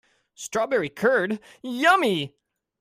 Strawberry 0.33 0.89
curd, 0.89 1.39
yummy! 1.61 2.35